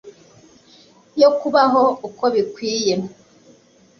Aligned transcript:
yo 1.21 1.29
kubaho 1.39 1.83
uko 2.07 2.23
bikwiye 2.33 2.93